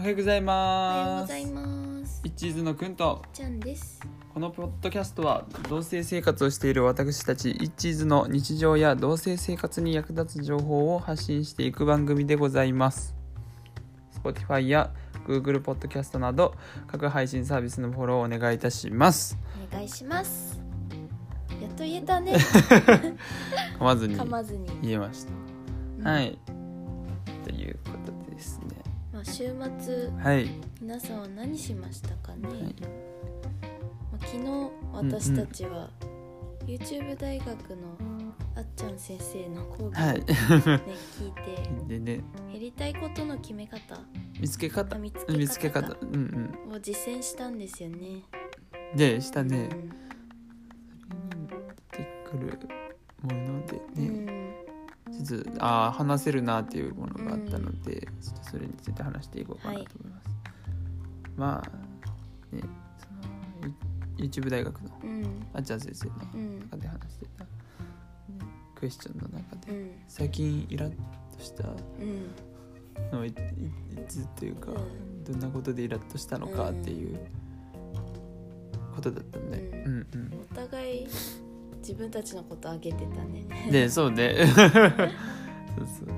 [0.00, 2.22] おはようございおはようますございます。
[2.24, 4.00] 一途のくんとちゃんです。
[4.32, 13.14] このポッドキャストは同性生活をしている私たち一途の日常や同性生活に役立つ情報を発信していく番組でございます
[14.24, 14.90] Spotify や
[15.26, 16.54] Google ポッドキャストなど
[16.86, 19.36] 各配信サービスのフォローをお願いいたします
[19.70, 20.58] お願いします。
[21.60, 22.36] やっと言えたね。
[23.78, 24.66] 噛まずに噛まずに。
[24.80, 25.32] 言えました
[25.98, 26.38] うんはい
[27.44, 28.79] ということですね
[29.20, 30.48] まあ週末はい、
[30.80, 32.48] 皆さんは何しましたかね？
[32.48, 32.58] はい。
[32.62, 34.44] まあ昨日
[34.94, 35.90] 私たちは
[36.66, 37.46] YouTube 大学
[37.76, 37.98] の
[38.56, 40.18] あっちゃん先生の講義をはい。
[40.20, 42.24] ね、聞いて でね。
[42.50, 43.98] やりたいことの決め方
[44.40, 44.96] 見つけ方。
[44.96, 45.96] あ見つけ方見つけ方。
[46.00, 48.22] うんを実践したんですよね。
[48.92, 49.68] うんでしたね。
[51.12, 51.46] うん。
[51.46, 52.58] 出てくる
[53.22, 54.49] ものでうね、ん
[55.24, 60.28] ちょっとあー話せるなっていうものがあったので、ちょっとそれについて話していこうかなと思います、
[61.36, 62.62] まあね
[62.98, 63.72] その
[64.18, 65.46] い YouTube 大学のうん。
[65.54, 67.50] あっちゃん先生のうん中で話してた、ね
[68.74, 69.90] クエスチョンの中で、うん。
[70.08, 70.96] 最近イラッと
[71.42, 72.30] したうん。
[73.12, 73.34] のはいいい
[74.08, 75.24] つというか、うん。
[75.24, 77.18] どんなことでイラッとしたのかっていう
[78.94, 80.46] ことだったんで、ううんうん。
[80.50, 81.08] お互い
[81.80, 83.44] 自分たちのことあげてたね。
[83.70, 84.46] でそうね。
[84.46, 86.08] そうそう。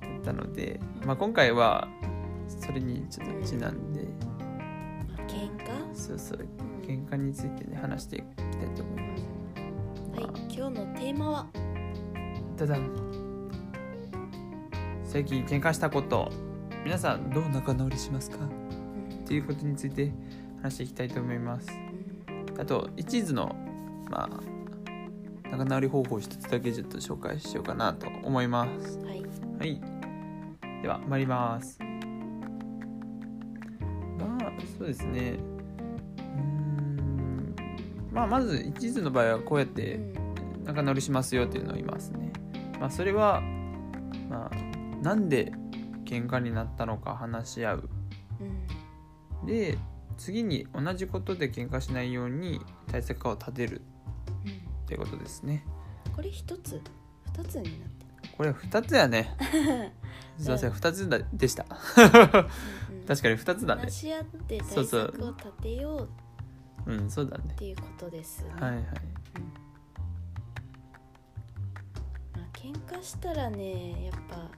[0.00, 1.88] だったので、まあ、今回は
[2.48, 4.02] それにちょっとちなんで、
[5.16, 5.94] まあ喧嘩？
[5.94, 6.38] そうそう。
[6.40, 6.46] うん。
[6.86, 9.24] 喧嘩についてね話していきたいと思います。
[10.14, 11.46] はい、今日のテーマは、
[12.56, 12.78] ただ
[15.04, 16.30] 最近喧嘩したこと。
[16.84, 18.38] 皆さんどう仲直りしますか？
[18.38, 18.50] うん。
[19.24, 20.12] っていうことについて
[20.62, 21.68] 話していきたいと思います。
[21.68, 22.60] うん。
[22.60, 23.54] あと一途の
[24.10, 24.56] まあ
[25.50, 29.24] 仲直り方法を一つだけちょっと紹介しようかなと思いますはい、
[29.58, 29.80] はい。
[30.82, 31.78] では、参ります。
[34.18, 35.38] まあ、そうですね。
[36.18, 37.54] うーん。
[38.12, 40.12] まあ、まず、一途の場合は、こうやっうてん
[40.64, 42.32] 仲直りしますよっていうのを言いますね。
[42.78, 43.40] まあ、それは、
[44.28, 45.52] まあ、なんで
[46.04, 47.90] 喧嘩になったのか話し合う。
[48.40, 49.78] うんで、
[50.16, 53.82] 次に同じことで喧嘩しないように対策を立てる
[54.86, 55.64] うんっていうことですね。
[56.14, 56.80] これ一つ
[57.24, 59.36] 二つになってこれ2つやね。
[60.38, 61.64] すいません、2つだでした。
[61.64, 63.90] 確かに2つだね話。
[63.90, 66.08] し合って対策を立てよう
[66.86, 67.54] うん、そうだねっ。
[67.56, 68.82] ていうことです、ねはいはい。
[72.34, 74.48] まあ喧嘩したらねやっぱ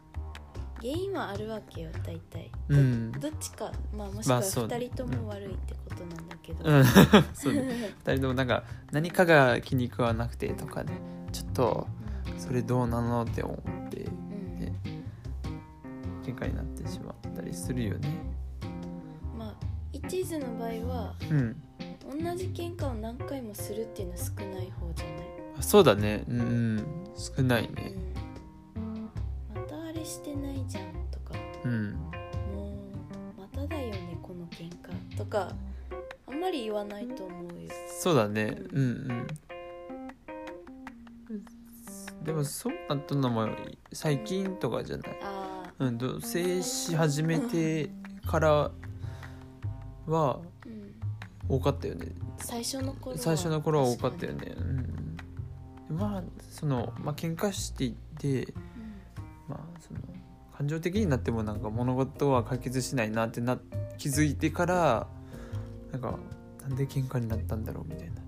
[0.80, 3.12] 原因はあるわけよ大体、どうん。
[3.12, 4.78] どっちか、まあ、もしくはまあそうね。
[4.78, 6.84] 二人とも悪いってことなんだけど、うん、
[7.34, 7.94] そうね。
[8.04, 10.92] 二人ともなんか何かが気に食わなくてとかね、
[11.32, 11.86] ちょっと
[12.38, 14.58] それどうなのって思ってうん。
[14.58, 14.72] ね。
[16.24, 18.08] 喧嘩になってしまったりするよね。
[19.36, 19.54] まあ
[19.92, 21.56] 一途の場合はうん、
[22.22, 25.28] 同じ喧嘩を何回もするっていうのは少ない方じゃない、
[25.60, 26.24] そうだね。
[26.28, 27.94] うん、うん、少ないね。
[27.94, 28.17] うん、
[30.08, 31.34] してないじゃんとか。
[31.64, 32.08] うん、も
[33.36, 35.16] うまただよねこの喧嘩。
[35.16, 35.52] とか
[36.26, 37.70] あんまり言わないと思うよ。
[38.00, 38.56] そうだね。
[38.72, 39.26] うん、うん。
[42.24, 43.48] でもそうなったのも
[43.92, 45.18] 最近とかじゃない？
[45.22, 47.90] ああうん、同棲し始めて
[48.26, 48.70] から
[50.06, 50.94] はうん。
[51.48, 52.08] 多かったよね。
[52.38, 53.22] 最初の頃は。
[53.22, 54.54] 最初の頃は多かったよね、
[55.88, 58.52] うん、まあそのまあ喧嘩していって
[60.58, 63.60] 感情的になってもなんか物事は解決しないなってな
[63.96, 65.06] 気づいてから
[65.92, 66.18] なんか
[66.62, 68.14] なんで喧嘩になったんだろうみたいな。
[68.14, 68.20] に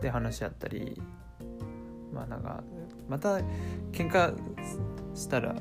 [0.00, 1.02] で話し合ったり
[2.14, 2.62] まあなんか
[3.08, 3.38] また
[3.90, 4.32] 喧嘩
[5.16, 5.56] したら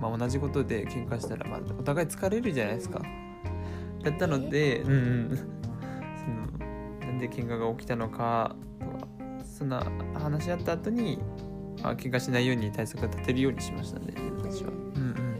[0.00, 3.02] まあ同じことで喧嘩したらまあお互い疲れるじゃないですか。
[4.02, 9.08] だったので、うんうん、そのなんで喧嘩が起きたのかとか
[9.44, 9.84] そんな
[10.14, 11.49] 話し合った後に、ま
[11.82, 14.70] あ、喧嘩しないように対策を立てるようにしましたね私は。
[14.70, 14.76] うん。
[14.76, 15.30] うん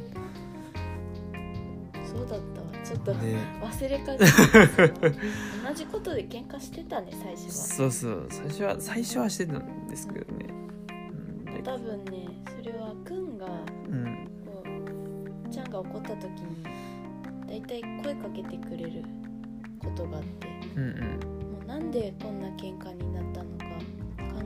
[2.05, 2.67] そうだったわ。
[2.85, 5.11] ちょっとうん、で忘れかけて
[5.69, 7.51] 同じことで喧嘩してたね最初は。
[7.53, 8.27] そうそう。
[8.29, 10.47] 最初は最初はしてたんですけどね。
[11.47, 11.55] うん。
[11.55, 13.47] で多分ねそれはくんが
[13.89, 14.29] うん。
[14.45, 14.65] こ
[15.47, 16.65] うちゃんが怒った時に
[17.47, 19.05] だいたい声かけてくれる
[19.79, 20.93] ことがあってうんうん。
[21.53, 23.65] もうなんでこんな喧嘩になったのか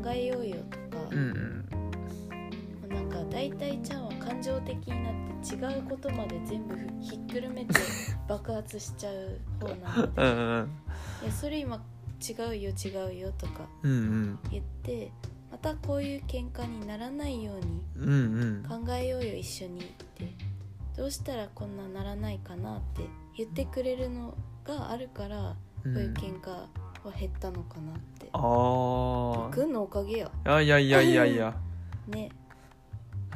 [0.03, 1.65] 考えようよとか、うんうん
[3.35, 5.15] 大体ちゃんは感情的になっ
[5.45, 7.75] て違うことまで全部ひっくるめて
[8.29, 10.71] 爆発しちゃう方なので うんうん。
[11.25, 11.85] いやそれ今
[12.21, 14.39] 違うよ違うよとかうんうん。
[14.53, 15.11] 言って
[15.51, 18.85] またこういう喧嘩にならないようにうんうん。
[18.87, 19.83] 考えようよ一緒にっ
[20.15, 20.55] て。
[20.97, 23.03] どうしたらこんなならないかなって
[23.37, 25.57] 言ってくれるのがあるから、うこ
[25.87, 26.69] ういうん喧嘩は
[27.19, 28.29] 減ったのかなって。
[28.33, 31.53] あくんのおかげよあいやいやいやいや。
[32.07, 32.31] ね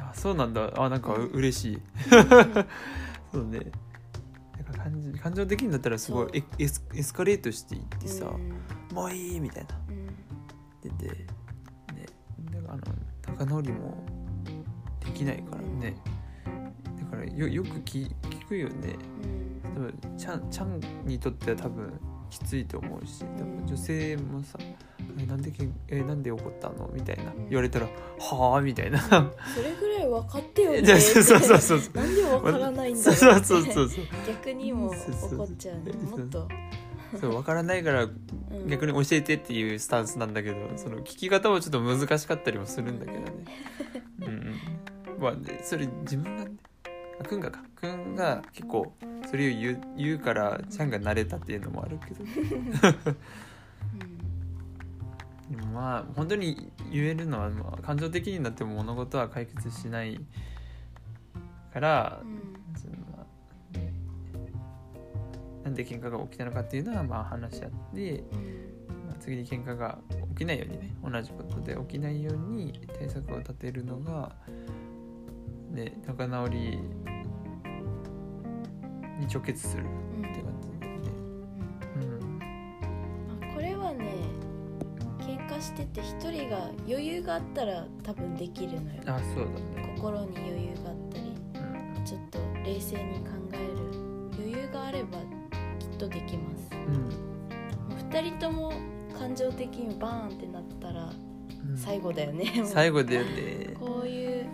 [0.09, 0.71] あそうなんだ。
[0.75, 1.75] あなんか嬉しい。
[1.75, 1.81] うん。
[3.31, 3.59] そうね。
[4.57, 6.29] なんか感じ感情的になったらすごい
[6.59, 8.95] エエスエスカレートしていってさ、うん。
[8.95, 9.69] もういいみたいな。
[9.89, 10.07] うん。
[10.81, 11.25] 出てね。
[12.51, 12.83] だからあの
[13.27, 14.03] 仲直りも
[14.99, 15.95] できないからね、
[16.99, 18.95] だからよよく聞聞くよね。
[19.23, 19.49] うん。
[19.75, 24.57] 多分ちゃんちゃんにとっては多分きついと思うし多分女性もさ
[25.17, 27.31] 「えなんでけんえなんで怒ったの?」みたいな。
[27.31, 27.49] うん。
[27.49, 27.87] 言われたら
[28.19, 28.99] 「はあ?」みたいな。
[28.99, 29.11] そ
[29.61, 30.81] れぐらい分かってよね。
[30.83, 31.79] じゃあそうそうそうそう。
[31.79, 34.05] そうなんで分からないんだそうろうそうそうそうそう。
[34.27, 35.91] 逆にも怒っちゃうね。
[35.93, 36.47] もっと、
[37.19, 38.67] そう分からないからうん。
[38.67, 43.25] 逆に教えてっていうスタンスなんだけどその聞き方もちょっと難しかったりもするんだけどね。
[44.21, 44.55] うんうん。
[45.19, 46.51] まあねそれ自分がね
[47.19, 47.63] あくんがか。
[47.75, 48.93] くんが結構
[49.29, 52.23] それを言う言うからちゃんが慣れたっていうのもあるけど
[55.49, 60.19] でもまあ本当に言えるのは、まあ、感情的になっても物事は解決しない
[61.73, 62.59] からう、ん。
[65.69, 69.99] なんで喧嘩が起きたのかっていうのはまあ話し合って、うんまあ、次に喧嘩が
[70.29, 74.31] 起きないようにね同じことで起きないように対策を立てるのが、
[75.71, 76.79] ね、仲直り
[79.19, 80.78] に直結するうんって感じ
[85.61, 89.01] してて一人が余裕があったら多分できるのよ。
[89.05, 89.93] あそうだね。
[89.95, 91.23] 心に余裕があったり。
[91.97, 92.05] うん。
[92.05, 95.17] ちょっと冷静に考える余裕があれば
[95.79, 96.69] きっとできます。
[96.73, 96.93] うん。
[96.95, 98.73] もう2人とも
[99.17, 101.11] 感情的にバーンってなったら
[101.69, 101.77] うん。
[101.77, 103.75] 最後だよね、も う最後だよね。
[103.79, 104.47] こういう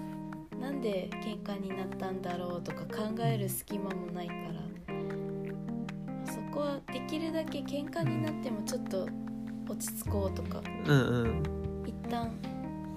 [0.59, 4.55] なんで喧嘩になったんだろうとか考える隙間もないから。
[6.25, 9.07] そこはできるだけ喧嘩になってもちょっと
[9.67, 10.61] 落ち着こうとか。
[10.85, 11.43] うんうん。
[11.85, 12.31] 一旦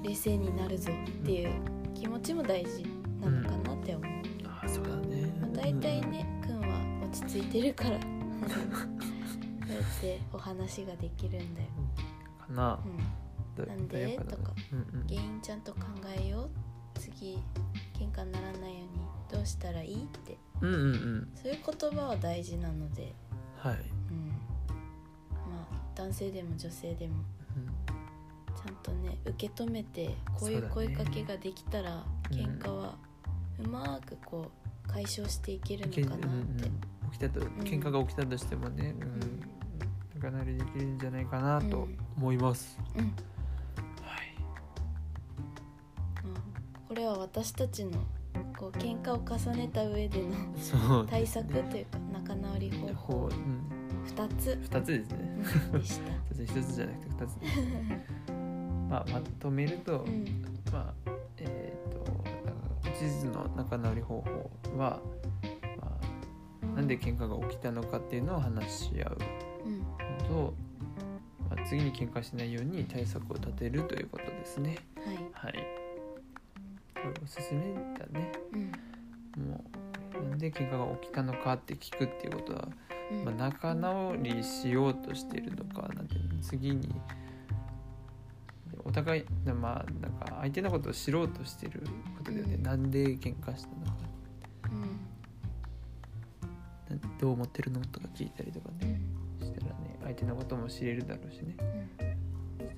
[0.02, 1.52] 冷静になるぞっていう
[1.94, 2.84] 気持ちも大事
[3.20, 4.12] なのかなって思う、
[4.44, 5.32] あそうだね。
[5.40, 7.98] まあ、大体ねくんは落ち着いてるから。
[7.98, 8.04] こ
[9.68, 11.68] うやってお話ができるんだよ、
[12.46, 12.80] かな。
[13.58, 14.18] うん、だなんで？
[14.18, 14.54] とか。
[14.72, 15.06] うんうん。
[15.08, 15.80] 原因ちゃんと考
[16.16, 16.50] えよう。
[16.98, 17.38] 次
[17.94, 20.38] 喧嘩にならないようにどうしたらいいって。
[20.60, 21.28] うんうんうん。
[21.34, 23.14] そういう言葉は大事なので、
[23.56, 23.76] はい。
[24.10, 24.37] うん、まあ
[25.98, 27.14] 男性でも女性でも。
[28.56, 32.94] ちゃんとね受け止めてこういう声かけができたら、うん喧嘩は
[33.58, 34.50] うまくこ
[34.86, 36.80] う解消していけるのかなって、うんうん
[37.10, 39.40] 起きたと喧嘩が起きたとしてもね、うん。
[40.16, 42.78] 仲直りできるんじゃないかなと思います。
[42.96, 43.04] うん。
[43.04, 43.14] はい。
[46.22, 47.92] まあこれは私たちの
[48.56, 53.30] こう喧嘩を重ねた上での対策というか仲直り方法
[54.14, 55.42] 2つ二つですね。
[55.72, 56.10] でした。
[56.34, 58.06] 二 つ一つじゃなくて二つですね。
[58.88, 62.24] まあまとめると、うんまあえっ、と
[62.98, 65.00] 地図の仲直り方法は、
[65.78, 65.98] ま
[66.62, 69.18] あなんで喧嘩が起きたのかっていうのを話し合う
[69.66, 69.86] うんの
[70.28, 70.54] と、
[71.50, 74.78] まあ、次に喧嘩しないように対策を立てるということですね。
[75.04, 75.52] はいはい。
[76.94, 78.32] これおすすめだね。
[78.52, 78.72] うん
[79.38, 82.87] もうなんで喧嘩が起きたのかって聞くっていうことは、うん
[83.24, 86.94] まあ、仲直りしようとしてるのかなんて次に。
[88.84, 91.82] お互いまあなんか相手のことを知ろうとしてる
[92.16, 92.62] ことだよね、うん。
[92.62, 93.92] なんで喧嘩したのか。
[94.70, 94.74] う
[96.94, 96.96] ん。
[96.96, 98.98] などう思ってるのとか聞いたりとかね
[99.40, 101.54] したらね相手のことも知れるだろうしね。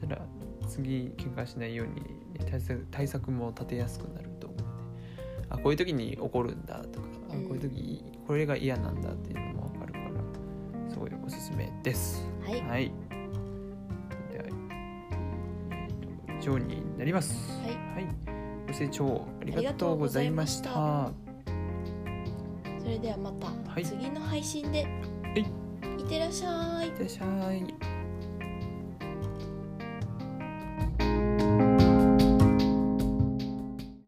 [0.00, 0.26] そしたら
[0.66, 2.02] 次喧嘩しないように、ね、
[2.50, 4.64] 対策対策も立てやすくなると思うん
[5.42, 7.44] であこういう時に怒るんだとかあうん。
[7.44, 9.49] こういう時これが嫌なんだっていうの
[11.00, 12.28] ごいおすすめです。
[12.44, 12.60] はい。
[12.60, 12.92] はい。
[14.30, 14.44] では、
[16.38, 17.58] 以上になります。
[17.62, 17.70] はい。
[17.94, 18.08] はい。
[18.66, 20.70] ご清聴ありがとうございました。
[20.74, 21.12] あ
[22.78, 23.84] それではまたはい。
[23.84, 24.86] 次の配信で。
[25.34, 25.40] い。
[25.40, 26.88] いってらっしゃい。
[26.88, 27.89] いってらっしゃい